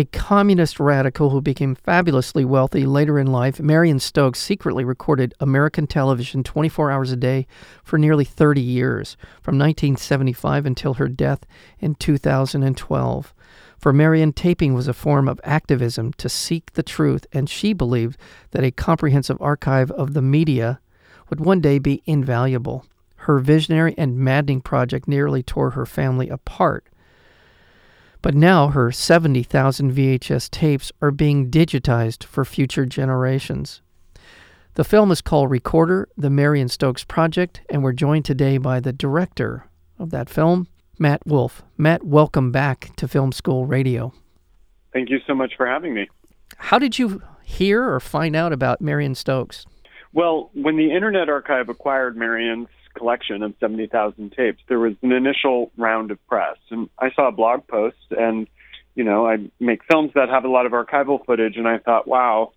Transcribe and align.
A 0.00 0.06
communist 0.06 0.80
radical 0.80 1.28
who 1.28 1.42
became 1.42 1.74
fabulously 1.74 2.42
wealthy 2.42 2.86
later 2.86 3.18
in 3.18 3.26
life, 3.26 3.60
Marion 3.60 3.98
Stokes 3.98 4.38
secretly 4.38 4.82
recorded 4.82 5.34
American 5.40 5.86
television 5.86 6.42
24 6.42 6.90
hours 6.90 7.12
a 7.12 7.16
day 7.16 7.46
for 7.84 7.98
nearly 7.98 8.24
30 8.24 8.62
years, 8.62 9.18
from 9.42 9.58
1975 9.58 10.64
until 10.64 10.94
her 10.94 11.06
death 11.06 11.40
in 11.80 11.96
2012. 11.96 13.34
For 13.76 13.92
Marion, 13.92 14.32
taping 14.32 14.72
was 14.72 14.88
a 14.88 14.94
form 14.94 15.28
of 15.28 15.38
activism 15.44 16.14
to 16.14 16.30
seek 16.30 16.72
the 16.72 16.82
truth, 16.82 17.26
and 17.34 17.50
she 17.50 17.74
believed 17.74 18.16
that 18.52 18.64
a 18.64 18.70
comprehensive 18.70 19.36
archive 19.38 19.90
of 19.90 20.14
the 20.14 20.22
media 20.22 20.80
would 21.28 21.40
one 21.40 21.60
day 21.60 21.78
be 21.78 22.02
invaluable. 22.06 22.86
Her 23.16 23.38
visionary 23.38 23.94
and 23.98 24.16
maddening 24.16 24.62
project 24.62 25.06
nearly 25.06 25.42
tore 25.42 25.72
her 25.72 25.84
family 25.84 26.30
apart. 26.30 26.86
But 28.22 28.34
now 28.34 28.68
her 28.68 28.92
70,000 28.92 29.92
VHS 29.92 30.50
tapes 30.50 30.92
are 31.00 31.10
being 31.10 31.50
digitized 31.50 32.24
for 32.24 32.44
future 32.44 32.84
generations. 32.84 33.80
The 34.74 34.84
film 34.84 35.10
is 35.10 35.20
called 35.20 35.50
Recorder, 35.50 36.08
the 36.16 36.30
Marion 36.30 36.68
Stokes 36.68 37.02
Project, 37.02 37.62
and 37.70 37.82
we're 37.82 37.92
joined 37.92 38.24
today 38.24 38.58
by 38.58 38.78
the 38.78 38.92
director 38.92 39.66
of 39.98 40.10
that 40.10 40.28
film, 40.28 40.68
Matt 40.98 41.26
Wolf. 41.26 41.62
Matt, 41.78 42.04
welcome 42.04 42.52
back 42.52 42.94
to 42.96 43.08
Film 43.08 43.32
School 43.32 43.66
Radio. 43.66 44.12
Thank 44.92 45.08
you 45.08 45.18
so 45.26 45.34
much 45.34 45.54
for 45.56 45.66
having 45.66 45.94
me. 45.94 46.08
How 46.56 46.78
did 46.78 46.98
you 46.98 47.22
hear 47.42 47.90
or 47.90 48.00
find 48.00 48.36
out 48.36 48.52
about 48.52 48.80
Marion 48.80 49.14
Stokes? 49.14 49.64
Well, 50.12 50.50
when 50.52 50.76
the 50.76 50.92
Internet 50.92 51.28
Archive 51.28 51.68
acquired 51.68 52.16
Marion's 52.16 52.68
collection 52.94 53.42
of 53.42 53.54
70,000 53.60 54.32
tapes, 54.32 54.62
there 54.68 54.78
was 54.78 54.94
an 55.02 55.12
initial 55.12 55.70
round 55.76 56.10
of 56.10 56.24
press. 56.26 56.56
And 56.70 56.88
I 56.98 57.10
saw 57.12 57.28
a 57.28 57.32
blog 57.32 57.66
post, 57.66 57.96
and, 58.10 58.48
you 58.94 59.04
know, 59.04 59.26
I 59.26 59.38
make 59.58 59.80
films 59.90 60.12
that 60.14 60.28
have 60.28 60.44
a 60.44 60.48
lot 60.48 60.66
of 60.66 60.72
archival 60.72 61.24
footage, 61.24 61.56
and 61.56 61.66
I 61.66 61.78
thought, 61.78 62.06
wow, 62.06 62.52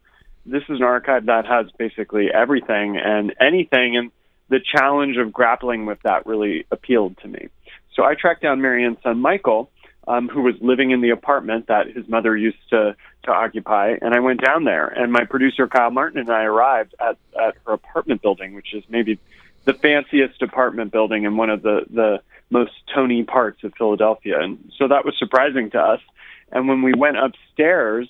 this 0.45 0.63
is 0.63 0.79
an 0.79 0.83
archive 0.83 1.27
that 1.27 1.45
has 1.45 1.67
basically 1.77 2.27
everything 2.33 2.97
and 2.97 3.33
anything. 3.39 3.97
And 3.97 4.11
the 4.49 4.59
challenge 4.59 5.17
of 5.17 5.31
grappling 5.31 5.85
with 5.85 5.99
that 6.03 6.25
really 6.25 6.65
appealed 6.71 7.17
to 7.19 7.27
me. 7.27 7.47
So 7.95 8.03
I 8.03 8.15
tracked 8.15 8.41
down 8.41 8.61
Marion's 8.61 8.97
son, 9.03 9.19
Michael. 9.19 9.69
Um, 10.05 10.27
who 10.27 10.41
was 10.41 10.55
living 10.59 10.91
in 10.91 10.99
the 10.99 11.11
apartment 11.11 11.67
that 11.67 11.87
his 11.87 12.05
mother 12.09 12.35
used 12.35 12.57
to 12.71 12.93
to 13.23 13.31
occupy, 13.31 13.95
and 14.01 14.13
I 14.13 14.19
went 14.19 14.43
down 14.43 14.65
there. 14.65 14.85
And 14.85 15.13
my 15.13 15.23
producer 15.23 15.65
Kyle 15.65 15.91
Martin 15.91 16.19
and 16.19 16.29
I 16.29 16.43
arrived 16.43 16.93
at 16.99 17.15
at 17.41 17.55
her 17.65 17.71
apartment 17.71 18.21
building, 18.21 18.53
which 18.53 18.73
is 18.73 18.83
maybe 18.89 19.17
the 19.65 19.73
fanciest 19.73 20.41
apartment 20.41 20.91
building 20.91 21.23
in 21.23 21.37
one 21.37 21.49
of 21.49 21.61
the 21.61 21.85
the 21.89 22.21
most 22.49 22.73
Tony 22.93 23.23
parts 23.23 23.63
of 23.63 23.73
Philadelphia, 23.77 24.39
and 24.39 24.71
so 24.77 24.87
that 24.87 25.05
was 25.05 25.17
surprising 25.17 25.69
to 25.71 25.79
us. 25.79 26.01
And 26.51 26.67
when 26.67 26.83
we 26.83 26.93
went 26.93 27.17
upstairs, 27.17 28.07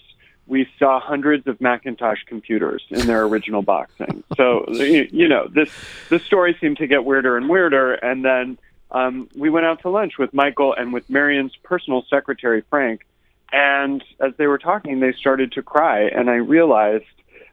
we 0.47 0.67
saw 0.77 0.99
hundreds 0.99 1.47
of 1.47 1.61
Macintosh 1.61 2.23
computers 2.25 2.83
in 2.89 3.07
their 3.07 3.23
original 3.23 3.61
boxing. 3.61 4.23
So 4.35 4.65
you 4.71 5.27
know 5.27 5.47
this 5.47 5.69
this 6.09 6.23
story 6.23 6.57
seemed 6.59 6.77
to 6.77 6.87
get 6.87 7.05
weirder 7.05 7.37
and 7.37 7.47
weirder, 7.47 7.93
and 7.93 8.25
then 8.25 8.57
um, 8.91 9.29
we 9.35 9.49
went 9.49 9.65
out 9.65 9.81
to 9.81 9.89
lunch 9.89 10.17
with 10.17 10.33
Michael 10.33 10.73
and 10.73 10.91
with 10.91 11.09
Marion's 11.09 11.55
personal 11.63 12.03
secretary 12.09 12.63
Frank. 12.69 13.05
And 13.51 14.03
as 14.19 14.33
they 14.37 14.47
were 14.47 14.57
talking, 14.57 14.99
they 14.99 15.13
started 15.13 15.51
to 15.53 15.61
cry, 15.61 16.07
and 16.07 16.29
I 16.29 16.35
realized 16.35 17.05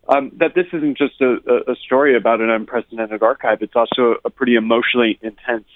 um, 0.08 0.32
that 0.36 0.54
this 0.54 0.66
isn't 0.72 0.98
just 0.98 1.20
a, 1.20 1.36
a 1.68 1.76
story 1.76 2.16
about 2.16 2.40
an 2.40 2.50
unprecedented 2.50 3.22
archive. 3.22 3.62
It's 3.62 3.76
also 3.76 4.16
a 4.24 4.30
pretty 4.30 4.56
emotionally 4.56 5.18
intense 5.22 5.66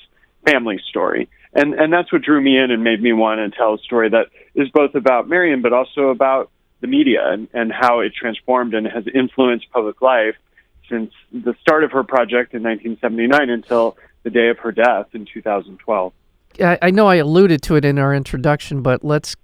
family 0.44 0.80
story. 0.88 1.28
And, 1.52 1.74
and 1.74 1.92
that's 1.92 2.12
what 2.12 2.22
drew 2.22 2.40
me 2.40 2.58
in 2.58 2.70
and 2.70 2.82
made 2.82 3.00
me 3.00 3.12
want 3.12 3.38
to 3.38 3.56
tell 3.56 3.74
a 3.74 3.78
story 3.78 4.10
that 4.10 4.26
is 4.54 4.68
both 4.70 4.94
about 4.94 5.28
Marion, 5.28 5.62
but 5.62 5.72
also 5.72 6.08
about 6.08 6.50
the 6.80 6.86
media 6.86 7.20
and, 7.32 7.48
and 7.54 7.72
how 7.72 8.00
it 8.00 8.12
transformed 8.14 8.74
and 8.74 8.86
has 8.86 9.04
influenced 9.14 9.70
public 9.70 10.02
life 10.02 10.34
since 10.88 11.12
the 11.32 11.54
start 11.60 11.84
of 11.84 11.92
her 11.92 12.02
project 12.02 12.54
in 12.54 12.62
1979 12.62 13.50
until 13.50 13.96
the 14.22 14.30
day 14.30 14.48
of 14.48 14.58
her 14.58 14.72
death 14.72 15.06
in 15.12 15.26
2012. 15.32 16.12
I 16.60 16.90
know 16.90 17.06
I 17.06 17.16
alluded 17.16 17.62
to 17.62 17.76
it 17.76 17.84
in 17.84 17.98
our 17.98 18.14
introduction, 18.14 18.82
but 18.82 19.04
let's 19.04 19.34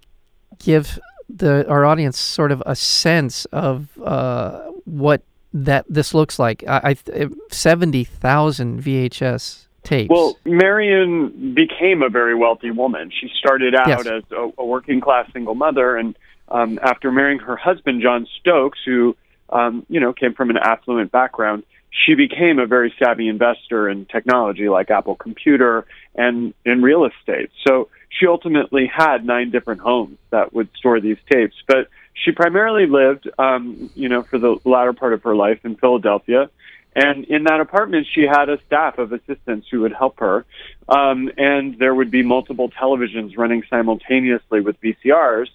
give 0.59 0.99
the 1.37 1.67
our 1.69 1.85
audience 1.85 2.19
sort 2.19 2.51
of 2.51 2.63
a 2.65 2.75
sense 2.75 3.45
of 3.45 3.89
uh, 3.99 4.61
what 4.85 5.23
that 5.53 5.85
this 5.89 6.13
looks 6.13 6.39
like. 6.39 6.63
I, 6.67 6.95
I 7.11 7.27
seventy 7.49 8.03
thousand 8.03 8.81
VHS 8.83 9.67
tapes. 9.83 10.09
Well, 10.09 10.37
Marion 10.45 11.53
became 11.53 12.01
a 12.01 12.09
very 12.09 12.35
wealthy 12.35 12.71
woman. 12.71 13.11
She 13.11 13.29
started 13.39 13.75
out 13.75 13.87
yes. 13.87 14.05
as 14.05 14.23
a, 14.31 14.51
a, 14.57 14.65
working 14.65 15.01
class 15.01 15.31
single 15.33 15.55
mother, 15.55 15.97
and 15.97 16.15
um, 16.49 16.79
after 16.81 17.11
marrying 17.11 17.39
her 17.39 17.55
husband 17.55 18.01
John 18.01 18.27
Stokes, 18.39 18.79
who 18.85 19.15
um, 19.49 19.85
you 19.89 19.99
know 19.99 20.13
came 20.13 20.33
from 20.33 20.49
an 20.49 20.57
affluent 20.57 21.11
background, 21.11 21.63
she 21.89 22.15
became 22.15 22.59
a 22.59 22.65
very 22.65 22.93
savvy 22.97 23.27
investor 23.27 23.89
in 23.89 24.05
technology 24.05 24.69
like 24.69 24.89
Apple 24.89 25.15
Computer 25.15 25.85
and 26.15 26.53
in 26.65 26.81
real 26.81 27.05
estate. 27.05 27.49
So 27.67 27.89
she 28.11 28.27
ultimately 28.27 28.85
had 28.85 29.25
nine 29.25 29.51
different 29.51 29.81
homes 29.81 30.17
that 30.29 30.53
would 30.53 30.69
store 30.75 30.99
these 30.99 31.17
tapes, 31.31 31.55
but 31.67 31.87
she 32.13 32.31
primarily 32.31 32.85
lived, 32.85 33.29
um, 33.39 33.89
you 33.95 34.09
know, 34.09 34.21
for 34.21 34.37
the 34.37 34.57
latter 34.65 34.93
part 34.93 35.13
of 35.13 35.23
her 35.23 35.35
life 35.35 35.59
in 35.63 35.75
Philadelphia. 35.75 36.49
And 36.93 37.23
in 37.25 37.45
that 37.45 37.61
apartment, 37.61 38.07
she 38.13 38.23
had 38.23 38.49
a 38.49 38.59
staff 38.65 38.97
of 38.97 39.13
assistants 39.13 39.67
who 39.71 39.81
would 39.81 39.93
help 39.93 40.19
her. 40.19 40.45
Um, 40.89 41.31
and 41.37 41.79
there 41.79 41.95
would 41.95 42.11
be 42.11 42.21
multiple 42.21 42.69
televisions 42.69 43.37
running 43.37 43.63
simultaneously 43.69 44.59
with 44.59 44.79
VCRs. 44.81 45.47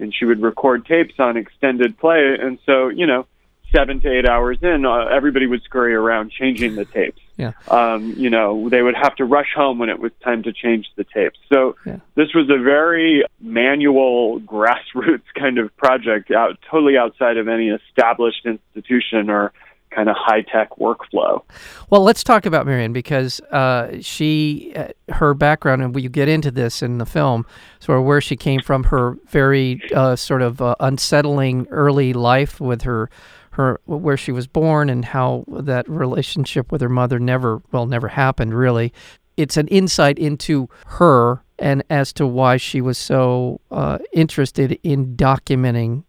And 0.00 0.12
she 0.12 0.24
would 0.24 0.42
record 0.42 0.86
tapes 0.86 1.14
on 1.20 1.36
extended 1.36 1.96
play. 1.98 2.36
And 2.40 2.58
so, 2.66 2.88
you 2.88 3.06
know, 3.06 3.26
seven 3.72 4.00
to 4.00 4.10
eight 4.10 4.28
hours 4.28 4.58
in, 4.62 4.84
uh, 4.84 5.04
everybody 5.04 5.46
would 5.46 5.62
scurry 5.62 5.94
around 5.94 6.32
changing 6.32 6.74
the 6.74 6.84
tapes. 6.84 7.19
Yeah. 7.40 7.52
Um, 7.68 8.12
you 8.16 8.30
know, 8.30 8.68
they 8.68 8.82
would 8.82 8.94
have 8.94 9.16
to 9.16 9.24
rush 9.24 9.52
home 9.54 9.78
when 9.78 9.88
it 9.88 9.98
was 9.98 10.12
time 10.22 10.42
to 10.44 10.52
change 10.52 10.86
the 10.96 11.04
tapes. 11.04 11.38
So 11.52 11.76
yeah. 11.86 11.98
this 12.14 12.34
was 12.34 12.50
a 12.50 12.62
very 12.62 13.24
manual, 13.40 14.40
grassroots 14.40 15.22
kind 15.38 15.58
of 15.58 15.74
project, 15.76 16.30
out 16.30 16.58
totally 16.70 16.96
outside 16.96 17.36
of 17.36 17.48
any 17.48 17.68
established 17.68 18.46
institution 18.46 19.30
or 19.30 19.52
kind 19.90 20.08
of 20.08 20.16
high 20.18 20.42
tech 20.42 20.70
workflow. 20.78 21.42
Well, 21.90 22.02
let's 22.02 22.22
talk 22.22 22.46
about 22.46 22.66
Marion 22.66 22.92
because 22.92 23.40
uh, 23.50 23.98
she, 24.00 24.72
uh, 24.76 24.88
her 25.08 25.34
background, 25.34 25.82
and 25.82 26.00
you 26.00 26.08
get 26.08 26.28
into 26.28 26.50
this 26.50 26.82
in 26.82 26.98
the 26.98 27.06
film, 27.06 27.44
sort 27.80 27.98
of 27.98 28.04
where 28.04 28.20
she 28.20 28.36
came 28.36 28.60
from, 28.60 28.84
her 28.84 29.16
very 29.26 29.82
uh, 29.94 30.16
sort 30.16 30.42
of 30.42 30.62
uh, 30.62 30.76
unsettling 30.80 31.66
early 31.70 32.12
life 32.12 32.60
with 32.60 32.82
her 32.82 33.10
her 33.50 33.80
where 33.86 34.16
she 34.16 34.32
was 34.32 34.46
born 34.46 34.88
and 34.88 35.04
how 35.04 35.44
that 35.48 35.88
relationship 35.88 36.70
with 36.70 36.80
her 36.80 36.88
mother 36.88 37.18
never 37.18 37.62
well 37.72 37.86
never 37.86 38.08
happened 38.08 38.54
really. 38.54 38.92
It's 39.36 39.56
an 39.56 39.68
insight 39.68 40.18
into 40.18 40.68
her 40.86 41.42
and 41.58 41.82
as 41.90 42.12
to 42.14 42.26
why 42.26 42.56
she 42.56 42.80
was 42.80 42.98
so 42.98 43.60
uh, 43.70 43.98
interested 44.12 44.78
in 44.82 45.16
documenting 45.16 46.04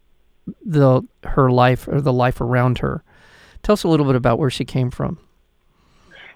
the 0.65 1.01
her 1.23 1.51
life 1.51 1.87
or 1.87 2.01
the 2.01 2.13
life 2.13 2.41
around 2.41 2.79
her. 2.79 3.03
Tell 3.63 3.73
us 3.73 3.83
a 3.83 3.87
little 3.87 4.05
bit 4.05 4.15
about 4.15 4.39
where 4.39 4.49
she 4.49 4.65
came 4.65 4.89
from. 4.89 5.19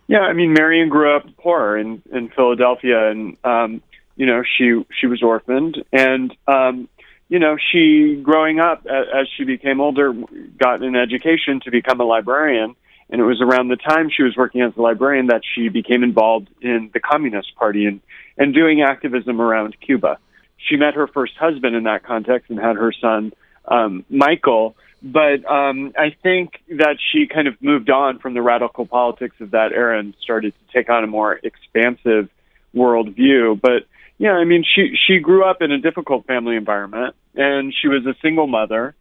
Yeah, 0.07 0.19
I 0.19 0.33
mean, 0.33 0.53
Marion 0.53 0.89
grew 0.89 1.15
up 1.15 1.25
poor 1.37 1.77
in 1.77 2.01
in 2.11 2.29
Philadelphia, 2.29 3.09
and 3.09 3.37
um, 3.43 3.81
you 4.15 4.25
know 4.25 4.43
she 4.43 4.85
she 4.99 5.07
was 5.07 5.23
orphaned, 5.23 5.83
and 5.91 6.35
um, 6.47 6.87
you 7.27 7.39
know, 7.39 7.57
she 7.71 8.19
growing 8.21 8.59
up 8.59 8.85
as 8.85 9.27
she 9.35 9.43
became 9.45 9.81
older 9.81 10.13
got 10.57 10.81
an 10.83 10.95
education 10.95 11.59
to 11.61 11.71
become 11.71 11.99
a 11.99 12.03
librarian. 12.03 12.75
And 13.09 13.21
it 13.21 13.23
was 13.23 13.39
around 13.41 13.67
the 13.67 13.75
time 13.75 14.09
she 14.09 14.23
was 14.23 14.35
working 14.35 14.61
as 14.61 14.75
a 14.77 14.81
librarian 14.81 15.27
that 15.27 15.41
she 15.53 15.69
became 15.69 16.03
involved 16.03 16.49
in 16.61 16.89
the 16.93 16.99
Communist 16.99 17.55
Party 17.55 17.85
and, 17.85 18.01
and 18.37 18.53
doing 18.53 18.81
activism 18.81 19.39
around 19.39 19.75
Cuba. 19.79 20.17
She 20.57 20.75
met 20.75 20.95
her 20.95 21.07
first 21.07 21.35
husband 21.37 21.75
in 21.75 21.83
that 21.83 22.03
context 22.03 22.49
and 22.49 22.59
had 22.59 22.75
her 22.77 22.91
son, 22.91 23.33
um, 23.67 24.05
Michael. 24.09 24.75
But 25.03 25.45
um, 25.45 25.93
I 25.95 26.15
think 26.23 26.53
that 26.69 26.97
she 27.11 27.27
kind 27.27 27.47
of 27.47 27.61
moved 27.61 27.91
on 27.91 28.17
from 28.17 28.33
the 28.33 28.41
radical 28.41 28.87
politics 28.87 29.35
of 29.39 29.51
that 29.51 29.71
era 29.71 29.99
and 29.99 30.15
started 30.21 30.53
to 30.53 30.73
take 30.73 30.89
on 30.89 31.03
a 31.03 31.07
more 31.07 31.39
expansive 31.43 32.29
worldview. 32.75 33.61
But 33.61 33.85
yeah, 34.17 34.31
I 34.31 34.45
mean, 34.45 34.63
she 34.63 34.95
she 34.95 35.19
grew 35.19 35.43
up 35.43 35.61
in 35.61 35.71
a 35.71 35.77
difficult 35.77 36.25
family 36.25 36.55
environment, 36.55 37.15
and 37.35 37.73
she 37.73 37.87
was 37.87 38.05
a 38.05 38.15
single 38.21 38.47
mother. 38.47 38.95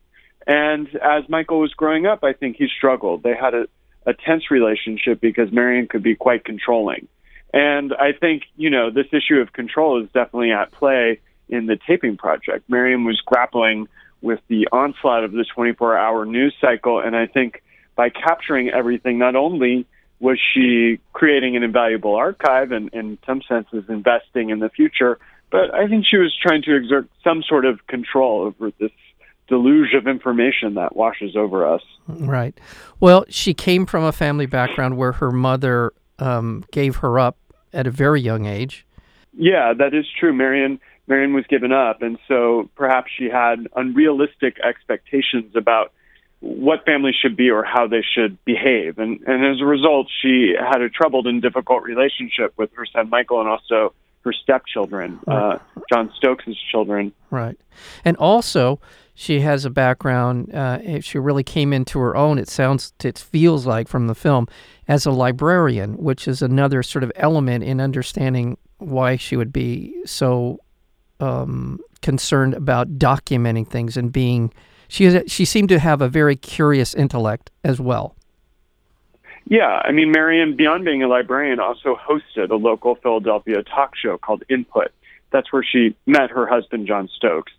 And 0.46 0.88
as 0.96 1.28
Michael 1.28 1.60
was 1.60 1.72
growing 1.72 2.06
up, 2.06 2.22
I 2.22 2.32
think 2.32 2.56
he 2.56 2.68
struggled. 2.68 3.22
They 3.22 3.34
had 3.34 3.54
a, 3.54 3.66
a 4.04 4.12
tense 4.12 4.50
relationship 4.50 5.20
because 5.20 5.50
Marion 5.50 5.86
could 5.88 6.02
be 6.02 6.16
quite 6.16 6.44
controlling. 6.44 7.08
And 7.54 7.94
I 7.94 8.12
think, 8.12 8.42
you 8.56 8.68
know, 8.68 8.90
this 8.90 9.06
issue 9.12 9.36
of 9.36 9.52
control 9.52 10.02
is 10.02 10.08
definitely 10.12 10.50
at 10.50 10.72
play 10.72 11.20
in 11.48 11.66
the 11.66 11.78
taping 11.86 12.16
project. 12.16 12.68
Marion 12.68 13.04
was 13.04 13.20
grappling 13.24 13.88
with 14.20 14.40
the 14.48 14.68
onslaught 14.72 15.24
of 15.24 15.32
the 15.32 15.44
24 15.54 15.96
hour 15.96 16.26
news 16.26 16.54
cycle. 16.60 16.98
And 16.98 17.14
I 17.14 17.26
think 17.26 17.62
by 17.94 18.10
capturing 18.10 18.70
everything, 18.70 19.18
not 19.18 19.36
only 19.36 19.86
was 20.24 20.40
she 20.54 20.98
creating 21.12 21.54
an 21.54 21.62
invaluable 21.62 22.14
archive 22.16 22.72
and, 22.72 22.88
in 22.94 23.18
some 23.26 23.42
senses, 23.46 23.84
investing 23.90 24.48
in 24.48 24.58
the 24.58 24.70
future, 24.70 25.18
but 25.50 25.72
I 25.74 25.86
think 25.86 26.06
she 26.10 26.16
was 26.16 26.34
trying 26.42 26.62
to 26.62 26.74
exert 26.74 27.10
some 27.22 27.42
sort 27.46 27.66
of 27.66 27.86
control 27.88 28.40
over 28.40 28.72
this 28.80 28.90
deluge 29.48 29.92
of 29.92 30.08
information 30.08 30.74
that 30.76 30.96
washes 30.96 31.36
over 31.36 31.70
us. 31.70 31.82
Right. 32.08 32.58
Well, 33.00 33.26
she 33.28 33.52
came 33.52 33.84
from 33.84 34.02
a 34.02 34.12
family 34.12 34.46
background 34.46 34.96
where 34.96 35.12
her 35.12 35.30
mother 35.30 35.92
um, 36.18 36.64
gave 36.72 36.96
her 36.96 37.18
up 37.18 37.36
at 37.74 37.86
a 37.86 37.90
very 37.90 38.22
young 38.22 38.46
age. 38.46 38.86
Yeah, 39.34 39.74
that 39.74 39.92
is 39.92 40.06
true. 40.18 40.32
Marion 40.32 40.80
Marion 41.06 41.34
was 41.34 41.44
given 41.50 41.70
up, 41.70 42.00
and 42.00 42.16
so 42.26 42.70
perhaps 42.76 43.10
she 43.18 43.28
had 43.28 43.68
unrealistic 43.76 44.56
expectations 44.66 45.54
about 45.54 45.92
what 46.44 46.84
families 46.84 47.14
should 47.20 47.36
be 47.36 47.50
or 47.50 47.64
how 47.64 47.86
they 47.86 48.02
should 48.14 48.42
behave, 48.44 48.98
and 48.98 49.18
and 49.26 49.44
as 49.46 49.62
a 49.62 49.64
result, 49.64 50.08
she 50.20 50.54
had 50.58 50.82
a 50.82 50.90
troubled 50.90 51.26
and 51.26 51.40
difficult 51.40 51.82
relationship 51.82 52.52
with 52.58 52.70
her 52.74 52.84
son 52.84 53.08
Michael 53.08 53.40
and 53.40 53.48
also 53.48 53.94
her 54.24 54.32
stepchildren, 54.32 55.18
uh, 55.26 55.58
John 55.90 56.12
Stokes' 56.16 56.56
children. 56.70 57.12
Right, 57.30 57.58
and 58.04 58.16
also 58.18 58.78
she 59.14 59.40
has 59.40 59.64
a 59.64 59.70
background. 59.70 60.54
Uh, 60.54 61.00
she 61.00 61.18
really 61.18 61.44
came 61.44 61.72
into 61.72 61.98
her 61.98 62.14
own. 62.14 62.38
It 62.38 62.48
sounds, 62.48 62.92
it 63.02 63.18
feels 63.18 63.64
like 63.64 63.88
from 63.88 64.06
the 64.06 64.14
film, 64.14 64.46
as 64.86 65.06
a 65.06 65.12
librarian, 65.12 65.96
which 65.96 66.28
is 66.28 66.42
another 66.42 66.82
sort 66.82 67.04
of 67.04 67.12
element 67.16 67.64
in 67.64 67.80
understanding 67.80 68.58
why 68.78 69.16
she 69.16 69.36
would 69.36 69.52
be 69.52 69.94
so 70.04 70.58
um, 71.20 71.80
concerned 72.02 72.52
about 72.52 72.98
documenting 72.98 73.66
things 73.66 73.96
and 73.96 74.12
being. 74.12 74.52
She 74.88 75.26
she 75.26 75.44
seemed 75.44 75.68
to 75.70 75.78
have 75.78 76.00
a 76.00 76.08
very 76.08 76.36
curious 76.36 76.94
intellect 76.94 77.50
as 77.62 77.80
well. 77.80 78.14
Yeah, 79.46 79.82
I 79.84 79.92
mean, 79.92 80.10
Marion, 80.10 80.56
beyond 80.56 80.84
being 80.84 81.02
a 81.02 81.08
librarian, 81.08 81.60
also 81.60 81.96
hosted 81.96 82.50
a 82.50 82.56
local 82.56 82.94
Philadelphia 82.94 83.62
talk 83.62 83.94
show 83.94 84.16
called 84.16 84.42
Input. 84.48 84.90
That's 85.32 85.52
where 85.52 85.62
she 85.62 85.94
met 86.06 86.30
her 86.30 86.46
husband, 86.46 86.86
John 86.86 87.08
Stokes. 87.14 87.52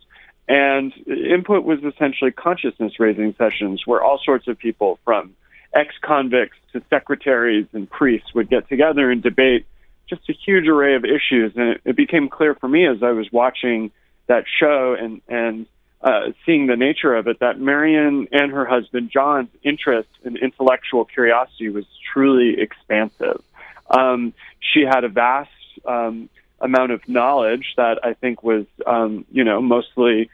And 0.48 0.92
Input 1.06 1.64
was 1.64 1.80
essentially 1.84 2.30
consciousness 2.30 2.98
raising 2.98 3.34
sessions 3.36 3.82
where 3.84 4.02
all 4.02 4.20
sorts 4.24 4.48
of 4.48 4.58
people, 4.58 4.98
from 5.04 5.34
ex 5.74 5.94
convicts 6.00 6.56
to 6.72 6.82
secretaries 6.90 7.66
and 7.72 7.88
priests, 7.88 8.34
would 8.34 8.48
get 8.48 8.68
together 8.68 9.10
and 9.10 9.22
debate 9.22 9.66
just 10.08 10.22
a 10.28 10.32
huge 10.32 10.66
array 10.66 10.94
of 10.94 11.04
issues. 11.04 11.52
And 11.56 11.70
it, 11.70 11.80
it 11.84 11.96
became 11.96 12.28
clear 12.28 12.54
for 12.54 12.68
me 12.68 12.86
as 12.86 13.02
I 13.02 13.10
was 13.10 13.30
watching 13.32 13.90
that 14.28 14.44
show 14.58 14.96
and, 14.98 15.20
and 15.28 15.66
uh, 16.06 16.30
seeing 16.44 16.68
the 16.68 16.76
nature 16.76 17.16
of 17.16 17.26
it 17.26 17.40
that 17.40 17.58
Marion 17.58 18.28
and 18.30 18.52
her 18.52 18.64
husband 18.64 19.10
John's 19.12 19.48
interest 19.64 20.08
in 20.24 20.36
intellectual 20.36 21.04
curiosity 21.04 21.68
was 21.68 21.84
truly 22.12 22.60
expansive. 22.60 23.42
Um, 23.90 24.32
she 24.60 24.82
had 24.82 25.02
a 25.02 25.08
vast 25.08 25.50
um, 25.84 26.28
amount 26.60 26.92
of 26.92 27.08
knowledge 27.08 27.74
that 27.76 27.98
I 28.04 28.14
think 28.14 28.44
was, 28.44 28.66
um, 28.86 29.24
you 29.32 29.42
know, 29.42 29.60
mostly 29.60 30.30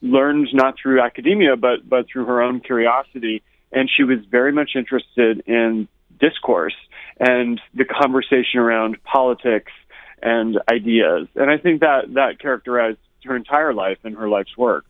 learned 0.00 0.48
not 0.52 0.74
through 0.80 1.00
academia 1.00 1.56
but 1.56 1.88
but 1.88 2.06
through 2.06 2.26
her 2.26 2.40
own 2.40 2.60
curiosity. 2.60 3.42
And 3.72 3.90
she 3.90 4.04
was 4.04 4.18
very 4.30 4.52
much 4.52 4.70
interested 4.76 5.42
in 5.48 5.88
discourse 6.20 6.76
and 7.18 7.60
the 7.74 7.84
conversation 7.84 8.60
around 8.60 9.02
politics 9.02 9.72
and 10.22 10.58
ideas. 10.70 11.26
And 11.34 11.50
I 11.50 11.58
think 11.58 11.80
that 11.80 12.14
that 12.14 12.38
characterized 12.38 12.98
her 13.24 13.36
entire 13.36 13.74
life 13.74 13.98
and 14.04 14.16
her 14.16 14.28
life's 14.28 14.56
work. 14.56 14.84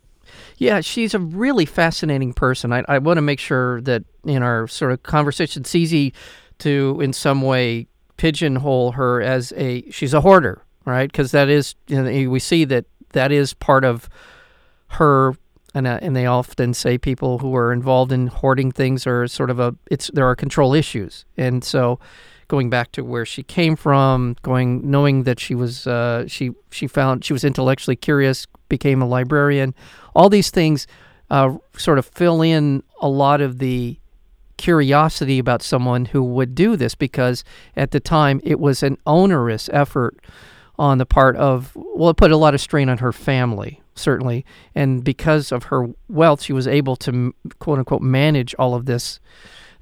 Yeah, 0.57 0.81
she's 0.81 1.15
a 1.15 1.19
really 1.19 1.67
fascinating 1.67 2.33
person. 2.33 2.73
I, 2.73 2.85
I 2.89 2.99
want 2.99 3.19
to 3.19 3.23
make 3.23 3.41
sure 3.41 3.81
that 3.83 4.05
in 4.25 4.43
our 4.43 4.67
sort 4.69 4.93
of 4.93 5.03
conversation, 5.03 5.63
it's 5.63 5.75
easy 5.75 6.15
to, 6.61 6.99
in 7.03 7.13
some 7.13 7.43
way, 7.43 7.89
pigeonhole 8.17 8.93
her 8.93 9.21
as 9.21 9.53
a 9.57 9.91
she's 9.91 10.15
a 10.15 10.21
hoarder, 10.21 10.63
right? 10.85 11.11
Because 11.11 11.33
that 11.33 11.49
is 11.49 11.75
you 11.89 12.03
know, 12.03 12.31
we 12.31 12.39
see 12.39 12.65
that 12.65 12.87
that 13.11 13.33
is 13.33 13.55
part 13.55 13.85
of 13.85 14.09
her. 14.89 15.35
And, 15.77 15.89
uh, 15.89 15.99
and 16.01 16.15
they 16.15 16.25
often 16.25 16.73
say 16.73 16.99
people 16.99 17.41
who 17.41 17.57
are 17.57 17.73
involved 17.73 18.13
in 18.13 18.29
hoarding 18.29 18.71
things 18.71 19.09
are 19.09 19.27
sort 19.27 19.51
of 19.51 19.59
a 19.59 19.75
it's 19.91 20.09
there 20.15 20.25
are 20.25 20.37
control 20.37 20.73
issues 20.73 21.25
and 21.37 21.65
so 21.65 21.99
going 22.49 22.71
back 22.71 22.93
to 22.93 23.05
where 23.05 23.25
she 23.27 23.43
came 23.43 23.77
from, 23.77 24.37
going 24.43 24.89
knowing 24.91 25.25
that 25.25 25.41
she 25.41 25.55
was 25.55 25.87
uh, 25.87 26.27
she 26.27 26.51
she 26.71 26.87
found 26.87 27.25
she 27.25 27.33
was 27.33 27.45
intellectually 27.45 27.97
curious, 27.97 28.47
became 28.69 29.03
a 29.03 29.07
librarian. 29.07 29.75
All 30.15 30.29
these 30.29 30.51
things 30.51 30.87
uh, 31.31 31.57
sort 31.77 31.99
of 31.99 32.07
fill 32.07 32.43
in 32.43 32.83
a 33.01 33.09
lot 33.09 33.41
of 33.41 33.59
the 33.59 33.99
curiosity 34.57 35.39
about 35.39 35.63
someone 35.63 36.07
who 36.07 36.23
would 36.23 36.55
do 36.55 36.77
this 36.77 36.95
because 36.95 37.45
at 37.77 37.91
the 37.91 38.01
time 38.01 38.41
it 38.45 38.61
was 38.61 38.83
an 38.83 38.97
onerous 39.07 39.69
effort 39.73 40.17
on 40.79 40.99
the 40.99 41.07
part 41.07 41.37
of 41.37 41.73
well 41.75 42.11
it 42.11 42.17
put 42.17 42.31
a 42.31 42.37
lot 42.37 42.55
of 42.55 42.61
strain 42.61 42.89
on 42.89 42.99
her 42.99 43.13
family 43.13 43.81
certainly 43.97 44.45
and 44.75 45.03
because 45.03 45.51
of 45.51 45.65
her 45.65 45.89
wealth 46.09 46.41
she 46.41 46.53
was 46.53 46.69
able 46.69 46.95
to 46.97 47.35
quote 47.59 47.79
unquote 47.79 48.03
manage 48.03 48.55
all 48.55 48.75
of 48.75 48.87
this 48.87 49.19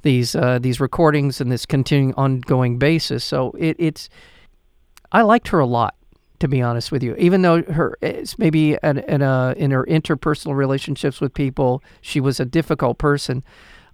these 0.02 0.34
uh, 0.34 0.58
these 0.58 0.80
recordings 0.80 1.40
and 1.40 1.50
this 1.50 1.66
continuing 1.66 2.14
ongoing 2.14 2.78
basis. 2.78 3.24
So 3.24 3.52
it, 3.58 3.76
it's 3.78 4.08
I 5.10 5.22
liked 5.22 5.48
her 5.48 5.58
a 5.58 5.66
lot, 5.66 5.94
to 6.40 6.48
be 6.48 6.60
honest 6.62 6.92
with 6.92 7.02
you. 7.02 7.14
Even 7.16 7.42
though 7.42 7.62
her 7.62 7.96
it's 8.00 8.38
maybe 8.38 8.76
in, 8.82 8.98
in, 8.98 9.22
a, 9.22 9.54
in 9.56 9.70
her 9.70 9.84
interpersonal 9.84 10.54
relationships 10.54 11.20
with 11.20 11.34
people, 11.34 11.82
she 12.00 12.20
was 12.20 12.40
a 12.40 12.44
difficult 12.44 12.98
person. 12.98 13.44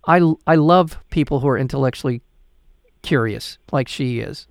I 0.06 0.20
I 0.46 0.56
love 0.56 0.98
people 1.10 1.40
who 1.40 1.48
are 1.48 1.58
intellectually 1.58 2.22
curious, 3.02 3.58
like 3.72 3.88
she 3.88 4.20
is. 4.20 4.46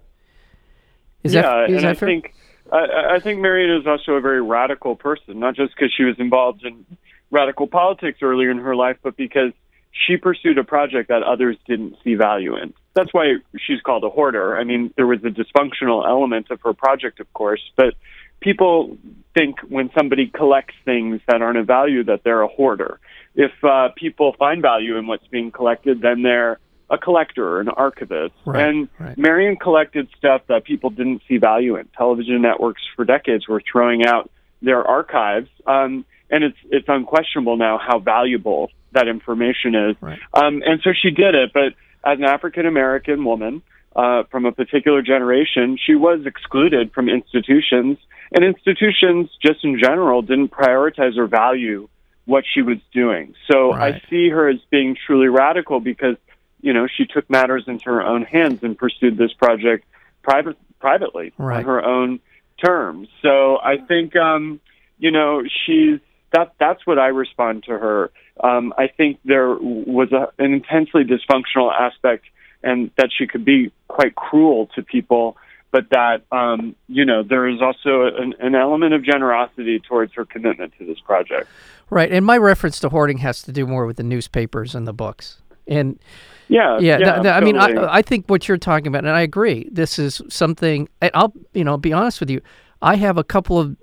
Is 1.24 1.34
yeah, 1.34 1.42
that, 1.42 1.70
is 1.70 1.76
and 1.78 1.86
that 1.86 1.90
I 1.90 1.94
fair? 1.96 2.10
think 2.10 2.34
I, 2.72 3.16
I 3.16 3.20
think 3.20 3.40
Marion 3.40 3.76
is 3.82 3.88
also 3.88 4.14
a 4.14 4.22
very 4.22 4.42
radical 4.42 4.96
person, 4.96 5.40
not 5.40 5.56
just 5.56 5.74
because 5.76 5.94
she 5.96 6.04
was 6.04 6.16
involved 6.20 6.64
in 6.64 6.86
radical 7.32 7.68
politics 7.68 8.20
earlier 8.22 8.52
in 8.52 8.58
her 8.60 8.76
life, 8.76 8.98
but 9.02 9.18
because 9.18 9.52
she 9.92 10.18
pursued 10.18 10.58
a 10.58 10.64
project 10.64 11.10
that 11.10 11.24
others 11.24 11.58
didn't 11.68 11.96
see 12.04 12.16
value 12.16 12.56
in. 12.56 12.74
That's 12.94 13.14
why 13.14 13.36
she's 13.58 13.82
called 13.82 14.04
a 14.04 14.10
hoarder. 14.10 14.58
I 14.58 14.64
mean, 14.64 14.94
there 14.96 15.08
was 15.08 15.20
a 15.24 15.30
dysfunctional 15.30 16.08
element 16.08 16.50
of 16.50 16.62
her 16.62 16.74
project, 16.74 17.20
of 17.20 17.32
course, 17.34 17.62
but 17.76 17.94
people 18.40 18.98
think 19.34 19.60
when 19.68 19.90
somebody 19.98 20.28
collects 20.28 20.76
things 20.86 21.22
that 21.28 21.42
aren't 21.42 21.58
of 21.58 21.68
value 21.68 22.04
that 22.06 22.24
they're 22.24 22.42
a 22.42 22.48
hoarder. 22.48 23.00
If 23.36 23.52
uh, 23.64 23.90
people 23.96 24.36
find 24.38 24.62
value 24.62 24.98
in 24.98 25.08
what's 25.08 25.28
being 25.28 25.52
collected, 25.52 26.02
then 26.02 26.24
they're 26.24 26.60
a 26.90 26.98
collector 26.98 27.48
or 27.48 27.60
an 27.60 27.70
archivist. 27.70 28.34
Right, 28.46 28.68
and 28.68 28.90
right. 29.00 29.18
Marion 29.18 29.58
collected 29.58 30.08
stuff 30.18 30.42
that 30.48 30.64
people 30.64 30.90
didn't 30.90 31.22
see 31.28 31.38
value 31.38 31.76
in. 31.76 31.88
Television 31.98 32.42
networks 32.42 32.82
for 32.96 33.06
decades 33.06 33.48
were 33.48 33.62
throwing 33.72 34.06
out 34.06 34.32
their 34.62 34.84
archives, 34.84 35.50
um, 35.68 36.06
and 36.30 36.44
it's 36.44 36.58
it's 36.66 36.88
unquestionable 36.88 37.58
now 37.58 37.78
how 37.78 38.00
valuable 38.00 38.72
that 38.92 39.08
information 39.08 39.76
is. 39.76 39.96
Right. 40.02 40.20
Um, 40.34 40.62
and 40.66 40.82
so 40.84 40.92
she 41.00 41.12
did 41.12 41.36
it, 41.36 41.52
but 41.54 41.74
as 42.04 42.20
an 42.20 42.26
African 42.26 42.66
American 42.66 43.24
woman 43.24 43.62
uh, 43.96 44.24
from 44.32 44.46
a 44.46 44.52
particular 44.52 45.02
generation, 45.02 45.78
she 45.84 45.96
was 45.96 46.26
excluded 46.26 46.94
from 46.94 47.10
institutions, 47.10 47.98
and 48.32 48.44
institutions 48.44 49.30
just 49.42 49.64
in 49.64 49.80
general 49.80 50.22
didn't 50.22 50.50
prioritize 50.50 51.18
or 51.18 51.28
value 51.28 51.90
what 52.26 52.44
she 52.54 52.62
was 52.62 52.78
doing. 52.94 53.34
So 53.50 53.72
right. 53.72 53.96
I 53.96 54.10
see 54.10 54.30
her 54.30 54.50
as 54.50 54.58
being 54.70 54.98
truly 55.06 55.28
radical 55.28 55.80
because 55.80 56.18
you 56.62 56.74
know 56.74 56.88
she 56.88 57.06
took 57.06 57.30
matters 57.30 57.64
into 57.68 57.86
her 57.86 58.02
own 58.02 58.24
hands 58.24 58.64
and 58.64 58.78
pursued 58.78 59.18
this 59.18 59.34
project 59.34 59.86
private 60.22 60.58
privately 60.80 61.34
right. 61.38 61.58
on 61.58 61.64
her 61.64 61.84
own 61.84 62.20
terms. 62.64 63.08
So 63.22 63.58
I 63.58 63.78
think 63.78 64.16
um, 64.16 64.60
you 65.00 65.12
know 65.12 65.44
she's 65.66 66.00
that 66.34 66.54
that's 66.60 66.86
what 66.86 67.00
I 67.00 67.08
respond 67.08 67.64
to 67.64 67.72
her. 67.72 68.12
Um, 68.44 68.74
I 68.78 68.88
think 68.88 69.20
there 69.26 69.50
was 69.50 70.12
a, 70.12 70.32
an 70.42 70.54
intensely 70.54 71.04
dysfunctional 71.04 71.72
aspect, 71.74 72.26
and 72.64 72.92
that 72.98 73.10
she 73.18 73.28
could 73.28 73.46
be 73.46 73.72
quite 73.88 74.16
cruel 74.16 74.70
to 74.76 74.84
people. 74.84 75.38
But 75.72 75.90
that 75.92 76.24
um, 76.32 76.76
you 76.88 77.06
know 77.06 77.24
there 77.24 77.48
is 77.48 77.62
also 77.62 78.06
an, 78.06 78.34
an 78.40 78.56
element 78.56 78.94
of 78.94 79.04
generosity 79.04 79.80
towards 79.80 80.14
her 80.14 80.26
commitment 80.26 80.74
to 80.80 80.86
this 80.86 81.00
project. 81.00 81.50
Right, 81.90 82.12
and 82.12 82.26
my 82.26 82.38
reference 82.38 82.80
to 82.82 82.90
hoarding 82.90 83.20
has 83.20 83.42
to 83.44 83.52
do 83.52 83.66
more 83.66 83.86
with 83.86 83.98
the 83.98 84.04
newspapers 84.04 84.76
and 84.76 84.88
the 84.88 84.94
books. 84.94 85.42
And 85.68 86.00
yeah, 86.48 86.80
yeah, 86.80 86.98
yeah 86.98 87.12
th- 87.12 87.22
th- 87.24 87.34
I 87.34 87.40
mean, 87.42 87.58
I, 87.58 87.96
I 87.96 88.02
think 88.02 88.28
what 88.28 88.48
you're 88.48 88.58
talking 88.58 88.88
about, 88.88 89.00
and 89.06 89.14
I 89.14 89.22
agree. 89.22 89.68
This 89.72 90.00
is 90.00 90.22
something. 90.30 90.88
I'll 91.14 91.34
you 91.54 91.64
know 91.64 91.78
be 91.78 91.94
honest 91.94 92.20
with 92.20 92.30
you. 92.30 92.42
I 92.82 92.96
have 92.96 93.18
a 93.18 93.24
couple 93.24 93.60
of 93.60 93.76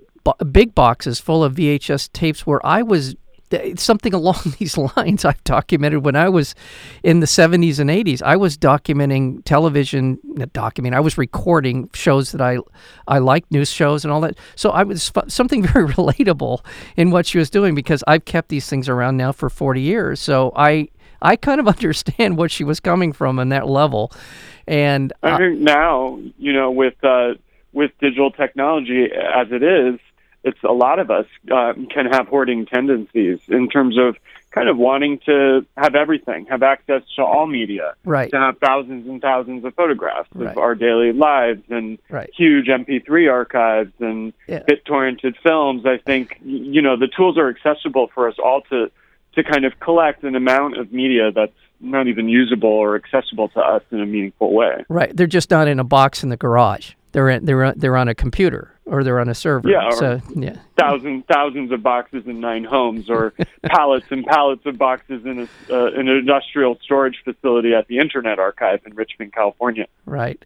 big 0.51 0.75
boxes 0.75 1.19
full 1.19 1.43
of 1.43 1.55
VHS 1.55 2.11
tapes 2.11 2.45
where 2.45 2.65
I 2.65 2.81
was 2.81 3.15
something 3.75 4.13
along 4.13 4.41
these 4.59 4.77
lines 4.77 5.25
I've 5.25 5.43
documented 5.43 6.03
when 6.03 6.15
I 6.15 6.29
was 6.29 6.55
in 7.03 7.19
the 7.19 7.25
70s 7.25 7.79
and 7.79 7.89
80s. 7.89 8.21
I 8.21 8.35
was 8.35 8.57
documenting 8.57 9.43
television, 9.45 10.17
documenting, 10.37 10.93
I 10.95 10.99
was 10.99 11.17
recording 11.17 11.89
shows 11.93 12.31
that 12.31 12.41
I 12.41 12.57
I 13.07 13.19
liked, 13.19 13.51
news 13.51 13.69
shows 13.69 14.03
and 14.03 14.11
all 14.11 14.21
that. 14.21 14.37
So 14.55 14.71
I 14.71 14.83
was 14.83 15.11
something 15.27 15.63
very 15.67 15.87
relatable 15.87 16.65
in 16.95 17.11
what 17.11 17.25
she 17.25 17.37
was 17.37 17.49
doing 17.49 17.75
because 17.75 18.03
I've 18.07 18.25
kept 18.25 18.49
these 18.49 18.67
things 18.67 18.89
around 18.89 19.17
now 19.17 19.31
for 19.31 19.49
40 19.49 19.81
years. 19.81 20.19
So 20.19 20.51
I 20.55 20.89
I 21.21 21.35
kind 21.35 21.59
of 21.59 21.67
understand 21.75 22.37
what 22.37 22.51
she 22.51 22.63
was 22.63 22.79
coming 22.79 23.13
from 23.13 23.39
on 23.39 23.49
that 23.49 23.67
level. 23.67 24.11
And 24.67 25.13
I 25.21 25.37
think 25.37 25.59
now, 25.59 26.19
you 26.39 26.51
know, 26.51 26.71
with 26.71 26.95
uh, 27.03 27.35
with 27.71 27.91
digital 27.99 28.31
technology 28.31 29.05
as 29.11 29.51
it 29.51 29.61
is, 29.61 29.99
it's 30.45 30.63
a 30.63 30.71
lot 30.71 30.99
of 30.99 31.09
us 31.09 31.25
uh, 31.51 31.73
can 31.89 32.05
have 32.05 32.27
hoarding 32.27 32.67
tendencies 32.67 33.39
in 33.47 33.67
terms 33.67 33.97
of 33.97 34.15
kind 34.51 34.69
of 34.69 34.77
wanting 34.77 35.19
to 35.25 35.65
have 35.75 35.95
everything, 35.95 36.45
have 36.45 36.61
access 36.61 37.01
to 37.15 37.23
all 37.23 37.47
media, 37.47 37.95
right? 38.05 38.29
To 38.29 38.37
have 38.37 38.59
thousands 38.59 39.07
and 39.09 39.21
thousands 39.21 39.65
of 39.65 39.73
photographs 39.73 40.29
right. 40.33 40.51
of 40.51 40.57
our 40.57 40.75
daily 40.75 41.11
lives 41.11 41.63
and 41.69 41.97
right. 42.09 42.29
huge 42.37 42.67
MP3 42.67 43.29
archives 43.29 43.91
and 43.99 44.33
yeah. 44.47 44.59
bit 44.59 44.85
torrented 44.85 45.33
films. 45.43 45.85
I 45.85 45.97
think 45.97 46.39
you 46.43 46.81
know 46.81 46.95
the 46.95 47.09
tools 47.09 47.37
are 47.37 47.49
accessible 47.49 48.11
for 48.13 48.29
us 48.29 48.35
all 48.37 48.61
to 48.69 48.91
to 49.33 49.43
kind 49.43 49.65
of 49.65 49.79
collect 49.79 50.23
an 50.23 50.35
amount 50.35 50.77
of 50.77 50.93
media 50.93 51.31
that's 51.31 51.51
not 51.81 52.07
even 52.07 52.29
usable 52.29 52.69
or 52.69 52.95
accessible 52.95 53.49
to 53.49 53.59
us 53.59 53.81
in 53.91 53.99
a 53.99 54.05
meaningful 54.05 54.53
way. 54.53 54.85
Right. 54.87 55.15
They're 55.15 55.27
just 55.27 55.51
not 55.51 55.67
in 55.67 55.79
a 55.79 55.83
box 55.83 56.23
in 56.23 56.29
the 56.29 56.37
garage. 56.37 56.93
They're 57.15 57.29
in, 57.29 57.45
they're 57.45 57.73
they're 57.75 57.95
on 57.95 58.09
a 58.09 58.13
computer 58.13 58.77
or 58.83 59.01
they're 59.01 59.21
on 59.21 59.29
a 59.29 59.33
server. 59.33 59.69
Yeah. 59.69 59.89
So 59.91 60.21
yeah. 60.35 60.57
Thousands 60.77 61.23
thousands 61.31 61.71
of 61.71 61.81
boxes 61.81 62.25
in 62.27 62.41
nine 62.41 62.65
homes, 62.65 63.09
or 63.09 63.33
pallets 63.63 64.05
and 64.09 64.25
pallets 64.25 64.65
of 64.65 64.77
boxes 64.77 65.25
in 65.25 65.47
a, 65.69 65.73
uh, 65.73 65.91
an 65.93 66.09
industrial 66.09 66.77
storage 66.83 67.21
facility 67.23 67.73
at 67.73 67.87
the 67.87 67.99
Internet 67.99 68.37
Archive 68.37 68.81
in 68.85 68.93
Richmond, 68.95 69.31
California. 69.31 69.85
Right. 70.05 70.43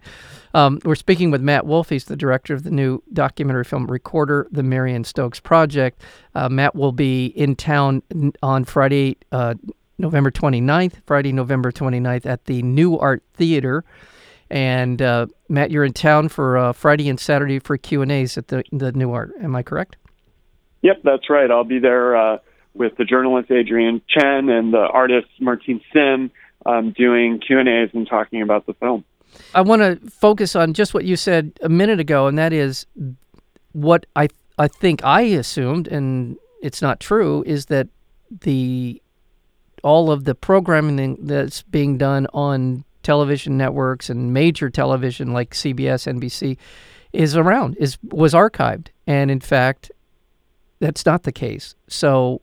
Um, 0.53 0.79
we're 0.85 0.93
speaking 0.93 1.31
with 1.31 1.41
Matt 1.41 1.65
Wolf. 1.65 1.89
He's 1.89 2.05
the 2.05 2.15
director 2.15 2.53
of 2.53 2.61
the 2.61 2.69
new 2.69 3.01
documentary 3.13 3.63
film 3.63 3.87
Recorder, 3.87 4.47
the 4.51 4.61
Marion 4.61 5.05
Stokes 5.05 5.39
Project. 5.39 6.03
Uh, 6.35 6.49
Matt 6.49 6.75
will 6.75 6.91
be 6.91 7.25
in 7.25 7.55
town 7.55 8.03
on 8.43 8.63
Friday, 8.63 9.17
uh, 9.31 9.55
November 9.97 10.29
29th, 10.29 11.01
Friday, 11.07 11.31
November 11.31 11.71
29th 11.71 12.27
at 12.27 12.45
the 12.45 12.61
Nuart 12.61 13.21
Theater. 13.33 13.83
And 14.49 15.01
uh, 15.01 15.27
Matt, 15.47 15.71
you're 15.71 15.85
in 15.85 15.93
town 15.93 16.29
for 16.29 16.57
uh, 16.57 16.73
Friday 16.73 17.07
and 17.09 17.19
Saturday 17.19 17.59
for 17.59 17.77
Q 17.77 18.01
and 18.01 18.11
A's 18.11 18.37
at 18.37 18.47
the 18.47 18.63
the 18.71 18.91
Nuart. 18.91 19.31
Am 19.41 19.55
I 19.55 19.63
correct? 19.63 19.95
Yep, 20.81 21.01
that's 21.03 21.29
right. 21.29 21.51
I'll 21.51 21.63
be 21.63 21.79
there 21.79 22.15
uh, 22.15 22.37
with 22.73 22.95
the 22.97 23.05
journalist 23.05 23.51
Adrian 23.51 24.01
Chen 24.07 24.49
and 24.49 24.73
the 24.73 24.87
artist 24.91 25.27
Martine 25.39 25.81
Syms, 25.93 26.31
um, 26.65 26.91
doing 26.91 27.39
Q 27.39 27.59
and 27.59 27.69
A's 27.69 27.89
and 27.93 28.07
talking 28.07 28.41
about 28.41 28.65
the 28.65 28.73
film. 28.73 29.03
I 29.53 29.61
want 29.61 29.81
to 29.81 30.09
focus 30.09 30.55
on 30.55 30.73
just 30.73 30.93
what 30.93 31.05
you 31.05 31.15
said 31.15 31.51
a 31.61 31.69
minute 31.69 31.99
ago, 31.99 32.27
and 32.27 32.37
that 32.37 32.53
is 32.53 32.85
what 33.73 34.05
I 34.15 34.29
I 34.57 34.67
think 34.67 35.03
I 35.03 35.21
assumed, 35.21 35.87
and 35.87 36.37
it's 36.61 36.81
not 36.81 36.99
true, 36.99 37.43
is 37.45 37.67
that 37.67 37.87
the 38.41 39.01
all 39.83 40.11
of 40.11 40.25
the 40.25 40.35
programming 40.35 41.17
that's 41.25 41.61
being 41.61 41.97
done 41.97 42.27
on 42.33 42.83
television 43.03 43.57
networks 43.57 44.09
and 44.09 44.33
major 44.33 44.69
television 44.69 45.33
like 45.33 45.51
CBS, 45.51 46.07
NBC 46.11 46.57
is 47.13 47.35
around, 47.35 47.75
is 47.77 47.97
was 48.03 48.33
archived, 48.33 48.87
and 49.07 49.31
in 49.31 49.39
fact, 49.39 49.91
that's 50.79 51.05
not 51.05 51.23
the 51.23 51.31
case. 51.31 51.75
So, 51.87 52.41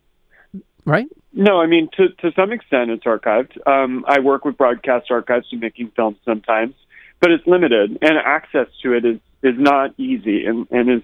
right? 0.85 1.07
No, 1.33 1.61
I 1.61 1.67
mean 1.67 1.89
to 1.97 2.09
to 2.09 2.33
some 2.35 2.53
extent 2.53 2.91
it's 2.91 3.05
archived. 3.05 3.59
Um, 3.67 4.05
I 4.09 4.21
work 4.21 4.45
with 4.45 4.57
broadcast 4.57 5.11
archives 5.11 5.49
to 5.51 5.57
making 5.57 5.93
films 5.95 6.17
sometimes, 6.25 6.75
but 7.21 7.31
it's 7.31 7.47
limited, 7.47 7.99
and 8.03 8.19
access 8.25 8.69
to 8.83 8.95
it 8.95 9.05
is 9.05 9.21
is 9.43 9.55
not 9.59 9.95
easy 9.99 10.47
and 10.47 10.67
and 10.71 10.91
is 10.91 11.03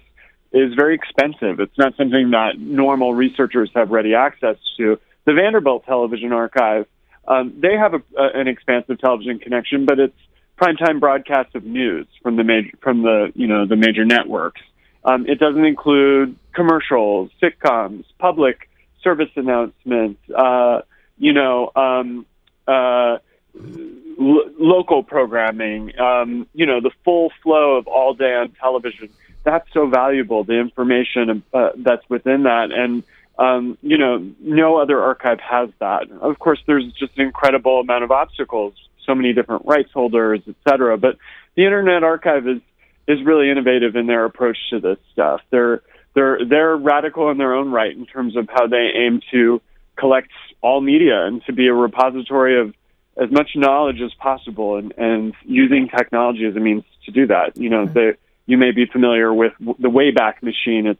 is 0.51 0.73
very 0.75 0.95
expensive. 0.95 1.59
It's 1.59 1.77
not 1.77 1.95
something 1.97 2.31
that 2.31 2.59
normal 2.59 3.13
researchers 3.13 3.71
have 3.75 3.89
ready 3.89 4.13
access 4.13 4.57
to. 4.77 4.99
The 5.25 5.33
Vanderbilt 5.33 5.85
Television 5.85 6.31
Archive, 6.31 6.85
um, 7.27 7.53
they 7.59 7.75
have 7.75 7.93
a, 7.93 8.01
a, 8.17 8.39
an 8.39 8.47
expansive 8.47 8.99
television 8.99 9.39
connection, 9.39 9.85
but 9.85 9.99
it's 9.99 10.17
primetime 10.61 10.99
broadcasts 10.99 11.55
of 11.55 11.63
news 11.63 12.07
from 12.21 12.35
the 12.35 12.43
major 12.43 12.71
from 12.81 13.01
the 13.03 13.31
you 13.35 13.47
know 13.47 13.65
the 13.65 13.75
major 13.75 14.05
networks. 14.05 14.61
Um, 15.05 15.25
it 15.27 15.39
doesn't 15.39 15.65
include 15.65 16.37
commercials, 16.53 17.29
sitcoms, 17.41 18.05
public 18.19 18.69
service 19.03 19.29
announcements, 19.35 20.21
uh, 20.31 20.81
you 21.17 21.33
know, 21.33 21.71
um, 21.75 22.25
uh, 22.67 23.17
l- 23.55 24.49
local 24.57 25.03
programming, 25.03 25.99
um, 25.99 26.47
you 26.53 26.65
know, 26.65 26.79
the 26.79 26.91
full 27.03 27.31
flow 27.41 27.75
of 27.75 27.87
all 27.87 28.13
day 28.13 28.33
on 28.33 28.51
television. 28.51 29.09
That's 29.43 29.67
so 29.73 29.87
valuable, 29.87 30.45
the 30.45 30.57
information 30.57 31.43
uh, 31.53 31.69
that's 31.75 32.07
within 32.09 32.43
that. 32.43 32.71
And, 32.71 33.03
um, 33.37 33.77
you 33.81 33.97
know, 33.97 34.25
no 34.39 34.77
other 34.77 35.01
archive 35.01 35.39
has 35.39 35.69
that. 35.79 36.11
Of 36.21 36.39
course, 36.39 36.59
there's 36.67 36.85
just 36.93 37.17
an 37.17 37.25
incredible 37.25 37.79
amount 37.79 38.03
of 38.03 38.11
obstacles, 38.11 38.73
so 39.05 39.15
many 39.15 39.33
different 39.33 39.65
rights 39.65 39.91
holders, 39.93 40.41
et 40.47 40.55
cetera. 40.67 40.97
But 40.97 41.17
the 41.55 41.65
Internet 41.65 42.03
Archive 42.03 42.47
is, 42.47 42.61
is 43.07 43.23
really 43.25 43.49
innovative 43.49 43.95
in 43.95 44.07
their 44.07 44.25
approach 44.25 44.57
to 44.69 44.79
this 44.79 44.97
stuff. 45.11 45.41
They're, 45.49 45.81
they're 46.15 46.39
they're 46.47 46.77
radical 46.77 47.31
in 47.31 47.37
their 47.37 47.53
own 47.53 47.71
right 47.71 47.95
in 47.95 48.05
terms 48.05 48.35
of 48.37 48.47
how 48.53 48.67
they 48.67 48.91
aim 48.95 49.21
to 49.31 49.61
collect 49.97 50.29
all 50.61 50.79
media 50.79 51.25
and 51.25 51.43
to 51.45 51.53
be 51.53 51.67
a 51.67 51.73
repository 51.73 52.59
of 52.61 52.73
as 53.15 53.29
much 53.31 53.49
knowledge 53.55 54.01
as 54.01 54.13
possible 54.15 54.77
and, 54.77 54.93
and 54.97 55.33
using 55.43 55.87
technology 55.89 56.45
as 56.45 56.55
a 56.55 56.59
means 56.59 56.83
to 57.05 57.11
do 57.11 57.27
that. 57.27 57.57
You 57.57 57.69
know, 57.69 57.85
they, 57.85 58.13
you 58.45 58.57
may 58.57 58.71
be 58.71 58.85
familiar 58.85 59.33
with 59.33 59.53
the 59.59 59.89
Wayback 59.89 60.41
Machine. 60.41 60.87
It's 60.87 60.99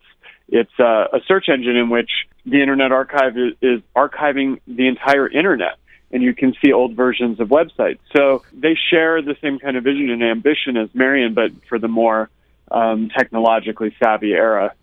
it's 0.49 0.71
uh, 0.79 1.07
a 1.13 1.19
search 1.27 1.49
engine 1.49 1.75
in 1.75 1.89
which 1.89 2.09
the 2.45 2.61
Internet 2.61 2.91
Archive 2.91 3.37
is, 3.37 3.53
is 3.61 3.81
archiving 3.95 4.59
the 4.67 4.87
entire 4.87 5.27
internet, 5.27 5.77
and 6.11 6.21
you 6.21 6.33
can 6.33 6.53
see 6.63 6.71
old 6.71 6.95
versions 6.95 7.39
of 7.39 7.49
websites. 7.49 7.99
So 8.15 8.43
they 8.53 8.77
share 8.89 9.21
the 9.21 9.35
same 9.41 9.59
kind 9.59 9.77
of 9.77 9.83
vision 9.83 10.09
and 10.09 10.23
ambition 10.23 10.77
as 10.77 10.89
Marion, 10.93 11.33
but 11.33 11.51
for 11.67 11.79
the 11.79 11.87
more 11.87 12.29
um, 12.71 13.09
technologically 13.09 13.95
savvy 14.01 14.33
era. 14.33 14.73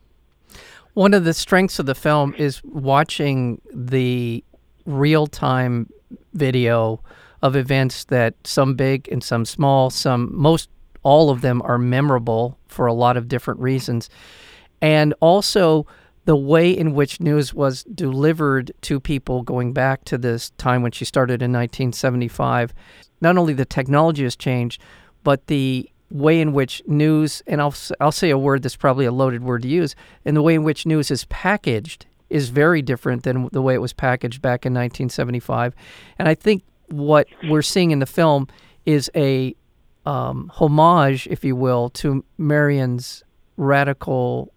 One 0.95 1.15
of 1.15 1.25
the 1.25 1.35
strengths 1.35 1.79
of 1.79 1.87
the 1.87 1.95
film 1.95 2.35
is 2.37 2.63
watching 2.65 3.61
the 3.73 4.43
real 4.87 5.27
time 5.27 5.91
video 6.35 7.01
of 7.43 7.57
events 7.57 8.05
that 8.05 8.35
some 8.45 8.75
big 8.75 9.09
and 9.11 9.23
some 9.23 9.45
small, 9.45 9.91
some 9.91 10.31
most 10.35 10.69
all 11.03 11.31
of 11.31 11.41
them 11.41 11.63
are 11.63 11.79
memorable 11.79 12.59
for 12.69 12.87
a 12.87 12.93
lot 12.93 13.17
of 13.17 13.29
different 13.29 13.61
reasons. 13.61 14.11
And 14.81 15.15
also 15.21 15.87
the 16.25 16.37
way 16.37 16.71
in 16.71 16.95
which 16.95 17.21
news 17.21 17.55
was 17.55 17.85
delivered 17.85 18.73
to 18.83 19.01
people 19.01 19.43
going 19.43 19.73
back 19.73 20.05
to 20.05 20.19
this 20.19 20.51
time 20.51 20.83
when 20.83 20.93
she 20.93 21.05
started 21.05 21.43
in 21.43 21.53
1975. 21.53 22.73
Not 23.21 23.37
only 23.37 23.53
the 23.53 23.65
technology 23.65 24.23
has 24.25 24.37
changed, 24.37 24.81
but 25.25 25.47
the 25.47 25.91
way 26.11 26.41
in 26.41 26.53
which 26.53 26.83
news, 26.87 27.43
and 27.47 27.61
I'll, 27.61 27.75
I'll 28.01 28.13
say 28.13 28.31
a 28.31 28.39
word 28.39 28.63
that's 28.63 28.77
probably 28.77 29.07
a 29.07 29.13
loaded 29.13 29.43
word 29.43 29.63
to 29.63 29.69
use, 29.69 29.95
and 30.25 30.37
the 30.37 30.43
way 30.43 30.55
in 30.55 30.65
which 30.65 30.87
news 30.87 31.11
is 31.11 31.25
packaged 31.27 32.07
is 32.29 32.49
very 32.49 32.83
different 32.83 33.23
than 33.23 33.49
the 33.53 33.63
way 33.63 33.75
it 33.75 33.81
was 33.81 33.93
packaged 33.93 34.41
back 34.41 34.65
in 34.65 34.73
1975. 34.73 35.75
And 36.19 36.29
I 36.29 36.35
think 36.35 36.63
what 36.89 37.27
we're 37.49 37.63
seeing 37.63 37.91
in 37.91 37.99
the 37.99 38.07
film 38.07 38.49
is 38.87 39.11
a 39.15 39.55
um, 40.07 40.51
homage, 40.55 41.27
if 41.29 41.45
you 41.45 41.57
will, 41.57 41.91
to 41.91 42.25
Marion's 42.39 43.23
radical 43.57 44.53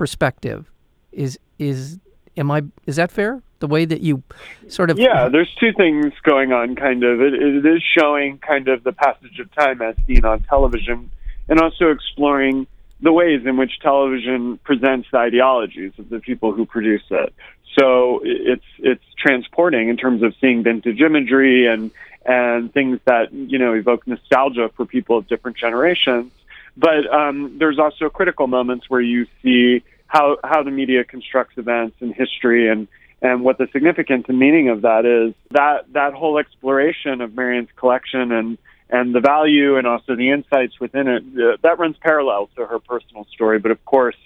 perspective. 0.00 0.64
Is 1.12 1.38
is 1.58 1.98
am 2.34 2.50
I 2.50 2.62
is 2.86 2.96
that 2.96 3.10
fair? 3.12 3.42
The 3.58 3.66
way 3.66 3.84
that 3.84 4.00
you 4.00 4.22
sort 4.66 4.88
of 4.88 4.98
yeah, 4.98 5.28
there's 5.28 5.54
two 5.60 5.74
things 5.74 6.14
going 6.22 6.52
on. 6.54 6.74
Kind 6.74 7.04
of, 7.04 7.20
it, 7.20 7.34
it 7.34 7.66
is 7.66 7.82
showing 7.98 8.38
kind 8.38 8.68
of 8.68 8.82
the 8.82 8.92
passage 8.92 9.38
of 9.38 9.54
time 9.54 9.82
as 9.82 9.94
seen 10.06 10.24
on 10.24 10.42
television, 10.44 11.10
and 11.50 11.60
also 11.60 11.90
exploring 11.90 12.66
the 13.02 13.12
ways 13.12 13.44
in 13.44 13.58
which 13.58 13.78
television 13.80 14.56
presents 14.64 15.06
the 15.12 15.18
ideologies 15.18 15.92
of 15.98 16.08
the 16.08 16.18
people 16.18 16.52
who 16.52 16.64
produce 16.64 17.04
it. 17.10 17.34
So 17.78 18.22
it's 18.24 18.70
it's 18.78 19.04
transporting 19.18 19.90
in 19.90 19.98
terms 19.98 20.22
of 20.22 20.34
seeing 20.40 20.62
vintage 20.62 21.02
imagery 21.02 21.66
and 21.66 21.90
and 22.24 22.72
things 22.72 23.00
that 23.04 23.34
you 23.34 23.58
know 23.58 23.74
evoke 23.74 24.06
nostalgia 24.06 24.70
for 24.74 24.86
people 24.86 25.18
of 25.18 25.28
different 25.28 25.58
generations. 25.58 26.32
But 26.76 27.12
um, 27.12 27.56
there's 27.58 27.78
also 27.78 28.08
critical 28.08 28.46
moments 28.46 28.88
where 28.88 29.00
you 29.00 29.26
see 29.42 29.82
how 30.06 30.38
how 30.42 30.62
the 30.62 30.70
media 30.70 31.04
constructs 31.04 31.56
events 31.56 31.96
and 32.00 32.14
history 32.14 32.68
and 32.68 32.88
and 33.22 33.42
what 33.42 33.58
the 33.58 33.68
significance 33.72 34.24
and 34.28 34.38
meaning 34.38 34.68
of 34.68 34.82
that 34.82 35.04
is. 35.04 35.34
That 35.50 35.92
that 35.92 36.14
whole 36.14 36.38
exploration 36.38 37.20
of 37.20 37.34
Marion's 37.34 37.68
collection 37.76 38.32
and 38.32 38.58
and 38.88 39.14
the 39.14 39.20
value 39.20 39.76
and 39.76 39.86
also 39.86 40.16
the 40.16 40.30
insights 40.30 40.80
within 40.80 41.06
it 41.08 41.22
uh, 41.22 41.56
that 41.62 41.78
runs 41.78 41.96
parallel 42.00 42.48
to 42.56 42.66
her 42.66 42.78
personal 42.78 43.26
story. 43.32 43.58
But 43.58 43.70
of 43.70 43.84
course, 43.84 44.16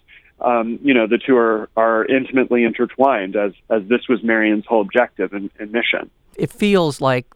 um, 0.41 0.79
you 0.83 0.95
know, 0.95 1.07
the 1.07 1.19
two 1.19 1.37
are, 1.37 1.69
are 1.77 2.05
intimately 2.07 2.65
intertwined 2.65 3.37
as, 3.37 3.53
as 3.71 3.83
this 3.89 4.09
was 4.09 4.23
Marion's 4.23 4.67
whole 4.67 4.81
objective 4.81 5.33
and, 5.33 5.51
and 5.59 5.71
mission. 5.73 6.11
It 6.37 6.53
feels 6.53 7.01
like 7.01 7.27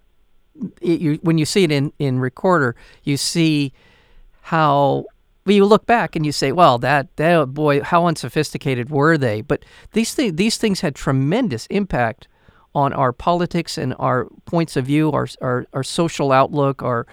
it, 0.80 1.00
you, 1.00 1.14
when 1.22 1.38
you 1.38 1.44
see 1.44 1.64
it 1.64 1.70
in, 1.70 1.92
in 1.98 2.18
Recorder, 2.18 2.74
you 3.04 3.16
see 3.16 3.72
how 4.48 5.04
well, 5.44 5.54
you 5.54 5.64
look 5.66 5.84
back 5.84 6.16
and 6.16 6.24
you 6.24 6.32
say, 6.32 6.52
well, 6.52 6.78
that, 6.78 7.14
that 7.16 7.52
boy, 7.52 7.82
how 7.82 8.06
unsophisticated 8.06 8.88
were 8.88 9.18
they? 9.18 9.42
But 9.42 9.62
these, 9.92 10.14
th- 10.14 10.36
these 10.36 10.56
things 10.56 10.80
had 10.80 10.94
tremendous 10.94 11.66
impact 11.66 12.28
on 12.74 12.94
our 12.94 13.12
politics 13.12 13.76
and 13.76 13.94
our 13.98 14.26
points 14.46 14.74
of 14.76 14.86
view, 14.86 15.12
our, 15.12 15.28
our, 15.42 15.66
our 15.74 15.82
social 15.82 16.32
outlook, 16.32 16.82
our 16.82 17.06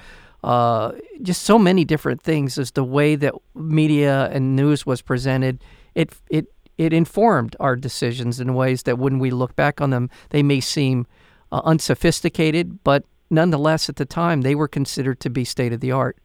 uh, 0.46 0.94
just 1.22 1.44
so 1.44 1.60
many 1.60 1.84
different 1.84 2.22
things 2.22 2.58
as 2.58 2.72
the 2.72 2.84
way 2.86 3.16
that 3.16 3.34
media 3.54 4.30
and 4.32 4.56
news 4.56 4.86
was 4.86 5.02
presented. 5.02 5.62
It 5.96 6.14
it 6.30 6.46
it 6.78 6.94
informed 6.94 7.56
our 7.60 7.76
decisions 7.76 8.40
in 8.40 8.54
ways 8.54 8.84
that 8.84 9.00
when 9.00 9.18
we 9.18 9.32
look 9.32 9.56
back 9.56 9.82
on 9.82 9.90
them, 9.90 10.10
they 10.30 10.44
may 10.44 10.60
seem 10.60 11.08
uh, 11.52 11.62
unsophisticated, 11.64 12.84
but 12.84 13.06
nonetheless, 13.30 13.90
at 13.90 13.96
the 13.96 14.06
time, 14.06 14.42
they 14.42 14.56
were 14.56 14.68
considered 14.68 15.20
to 15.22 15.30
be 15.30 15.46
state 15.46 15.74
of 15.74 15.80
the 15.80 15.92
art. 15.92 16.18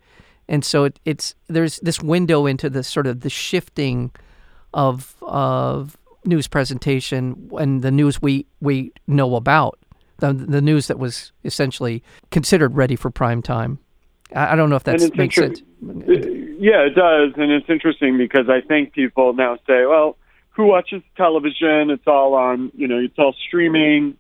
And 0.51 0.65
so 0.65 0.85
it, 0.85 1.01
it's 1.05 1.35
there's 1.47 1.79
this 1.79 2.03
window 2.03 2.45
into 2.45 2.69
the 2.69 2.83
sort 2.83 3.07
of 3.07 3.21
the 3.21 3.31
shifting 3.31 4.11
of 4.75 5.15
of 5.23 5.97
news 6.25 6.49
presentation 6.49 7.51
and 7.57 7.83
the 7.83 7.91
news 7.91 8.21
we 8.21 8.47
we 8.61 8.93
know 9.07 9.37
about 9.37 9.79
the 10.19 10.33
the 10.33 10.61
news 10.61 10.89
that 10.89 10.99
was 10.99 11.33
essentially 11.45 12.03
considered 12.31 12.77
ready 12.77 12.97
for 12.97 13.11
prime 13.11 13.43
time. 13.43 13.79
I, 14.35 14.53
I 14.53 14.57
don't 14.57 14.71
know 14.71 14.77
if 14.77 14.85
that 14.85 15.17
makes 15.17 15.37
sense. 15.37 15.63
Yeah, 15.83 16.83
it 16.83 16.95
does, 16.95 17.33
and 17.37 17.51
it's 17.51 17.71
interesting 17.71 18.19
because 18.19 18.49
I 18.51 18.61
think 18.61 18.93
people 18.93 19.33
now 19.33 19.57
say, 19.69 19.87
"Well, 19.87 20.17
who 20.51 20.67
watches 20.67 21.03
television? 21.17 21.91
It's 21.91 22.07
all 22.09 22.35
on, 22.35 22.73
you 22.75 22.89
know, 22.89 22.99
it's 22.99 23.19
all 23.19 23.35
streaming." 23.47 24.17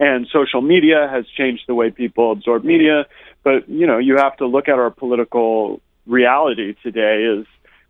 And 0.00 0.26
social 0.32 0.60
media 0.60 1.08
has 1.08 1.24
changed 1.36 1.64
the 1.68 1.74
way 1.74 1.90
people 1.90 2.32
absorb 2.32 2.64
media, 2.64 3.06
but 3.44 3.68
you 3.68 3.86
know, 3.86 3.98
you 3.98 4.16
have 4.16 4.36
to 4.38 4.46
look 4.46 4.68
at 4.68 4.78
our 4.78 4.90
political 4.90 5.80
reality 6.06 6.74
today. 6.82 7.24
Is 7.24 7.46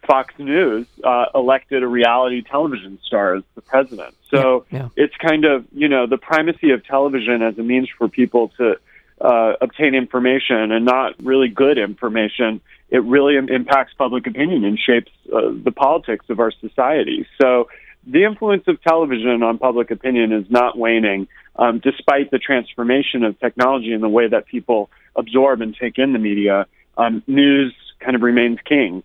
Fox 0.07 0.35
News 0.39 0.87
uh, 1.03 1.27
elected 1.35 1.83
a 1.83 1.87
reality 1.87 2.43
television 2.43 2.99
star 3.05 3.37
as 3.37 3.43
the 3.55 3.63
president. 3.63 4.15
So 4.31 4.67
yeah, 4.71 4.79
yeah. 4.79 4.89
it's 4.97 5.15
kind 5.17 5.45
of, 5.45 5.65
you 5.73 5.89
know, 5.89 6.07
the 6.07 6.19
primacy 6.19 6.71
of 6.71 6.85
television 6.85 7.43
as 7.43 7.57
a 7.59 7.63
means 7.63 7.89
for 7.97 8.09
people 8.09 8.53
to 8.59 8.75
uh, 9.21 9.53
obtain 9.61 9.95
information 9.95 10.73
and 10.73 10.85
not 10.85 11.15
really 11.23 11.49
good 11.49 11.79
information. 11.79 12.61
It 12.91 13.03
really 13.05 13.37
impacts 13.37 13.95
public 13.95 14.27
opinion 14.27 14.65
and 14.65 14.79
shapes 14.79 15.11
uh, 15.33 15.51
the 15.53 15.73
politics 15.73 16.27
of 16.29 16.39
our 16.39 16.53
society. 16.53 17.27
So 17.41 17.69
the 18.07 18.25
influence 18.25 18.65
of 18.67 18.81
television 18.83 19.43
on 19.43 19.59
public 19.59 19.91
opinion 19.91 20.33
is 20.33 20.45
not 20.51 20.77
waning, 20.77 21.27
um, 21.57 21.81
despite 21.83 22.31
the 22.31 22.39
transformation 22.39 23.25
of 23.25 23.39
technology 23.41 23.93
and 23.93 24.03
the 24.03 24.09
way 24.09 24.29
that 24.29 24.47
people 24.47 24.91
absorb 25.17 25.61
and 25.61 25.77
take 25.81 25.99
in 25.99 26.13
the 26.13 26.19
media. 26.19 26.67
Um, 26.97 27.23
news 27.27 27.75
kind 28.01 28.15
of 28.15 28.23
remains 28.23 28.59
king. 28.65 29.03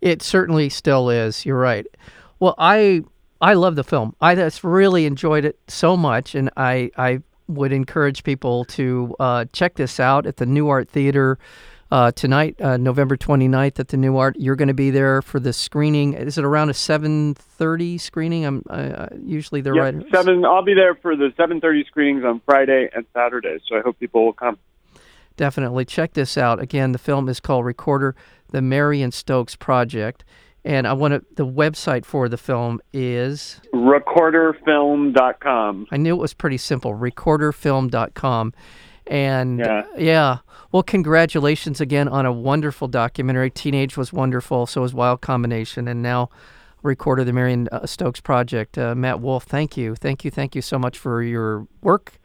It 0.00 0.22
certainly 0.22 0.68
still 0.68 1.10
is. 1.10 1.44
You're 1.44 1.58
right. 1.58 1.86
Well, 2.40 2.54
I 2.58 3.02
I 3.40 3.54
love 3.54 3.76
the 3.76 3.84
film. 3.84 4.14
I 4.20 4.34
just 4.34 4.64
really 4.64 5.06
enjoyed 5.06 5.44
it 5.44 5.58
so 5.68 5.96
much, 5.96 6.34
and 6.34 6.50
I 6.56 6.90
I 6.96 7.22
would 7.48 7.72
encourage 7.72 8.24
people 8.24 8.64
to 8.66 9.14
uh, 9.18 9.44
check 9.52 9.74
this 9.74 9.98
out 9.98 10.26
at 10.26 10.36
the 10.36 10.44
Nuart 10.44 10.88
Theater. 10.88 11.38
Uh, 11.90 12.12
tonight, 12.12 12.60
uh, 12.60 12.76
November 12.76 13.16
29th 13.16 13.80
at 13.80 13.88
the 13.88 13.96
Nuart, 13.96 14.34
You're 14.36 14.56
going 14.56 14.68
to 14.68 14.74
be 14.74 14.90
there 14.90 15.22
for 15.22 15.40
the 15.40 15.54
screening. 15.54 16.12
Is 16.12 16.36
it 16.36 16.44
around 16.44 16.68
a 16.68 16.74
7:30 16.74 17.98
screening? 17.98 18.44
I'm 18.44 18.62
uh, 18.68 19.06
usually 19.24 19.62
they're 19.62 19.74
yep, 19.74 19.94
right. 19.94 20.04
Seven. 20.12 20.44
I'll 20.44 20.62
be 20.62 20.74
there 20.74 20.96
for 20.96 21.16
the 21.16 21.32
7:30 21.38 21.86
screenings 21.86 22.24
on 22.24 22.42
Friday 22.44 22.90
and 22.94 23.06
Saturday. 23.14 23.58
So 23.66 23.76
I 23.76 23.80
hope 23.80 23.98
people 23.98 24.26
will 24.26 24.34
come. 24.34 24.58
Definitely 25.38 25.86
check 25.86 26.12
this 26.12 26.36
out. 26.36 26.60
Again, 26.60 26.92
the 26.92 26.98
film 26.98 27.26
is 27.28 27.40
called 27.40 27.64
Recorder 27.64 28.14
the 28.50 28.60
Marion 28.60 29.12
Stokes 29.12 29.56
Project. 29.56 30.24
And 30.64 30.86
I 30.86 30.92
want 30.92 31.14
to, 31.14 31.24
the 31.36 31.46
website 31.46 32.04
for 32.04 32.28
the 32.28 32.36
film 32.36 32.82
is 32.92 33.62
recorderfilm.com. 33.72 35.86
I 35.90 35.96
knew 35.96 36.14
it 36.14 36.18
was 36.18 36.34
pretty 36.34 36.58
simple, 36.58 36.92
recorderfilm.com. 36.94 38.52
And 39.08 39.58
yeah. 39.58 39.82
yeah. 39.96 40.38
Well, 40.70 40.82
congratulations 40.82 41.80
again 41.80 42.08
on 42.08 42.26
a 42.26 42.32
wonderful 42.32 42.88
documentary. 42.88 43.50
Teenage 43.50 43.96
was 43.96 44.12
wonderful, 44.12 44.66
so 44.66 44.82
was 44.82 44.92
Wild 44.92 45.22
Combination, 45.22 45.88
and 45.88 46.02
now 46.02 46.28
Recorder 46.82 47.20
of 47.20 47.26
the 47.26 47.32
Marion 47.32 47.68
uh, 47.72 47.86
Stokes 47.86 48.20
Project. 48.20 48.76
Uh, 48.76 48.94
Matt 48.94 49.20
Wolf, 49.20 49.44
thank 49.44 49.76
you, 49.76 49.94
thank 49.94 50.24
you, 50.24 50.30
thank 50.30 50.54
you 50.54 50.62
so 50.62 50.78
much 50.78 50.98
for 50.98 51.22
your 51.22 51.66
work, 51.82 52.18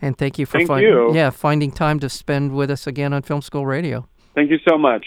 and 0.00 0.16
thank 0.16 0.38
you 0.38 0.46
for 0.46 0.58
thank 0.64 0.82
you. 0.82 1.14
yeah 1.14 1.30
finding 1.30 1.72
time 1.72 1.98
to 2.00 2.08
spend 2.08 2.54
with 2.54 2.70
us 2.70 2.86
again 2.86 3.12
on 3.12 3.22
Film 3.22 3.42
School 3.42 3.66
Radio. 3.66 4.06
Thank 4.34 4.50
you 4.50 4.58
so 4.68 4.76
much. 4.76 5.06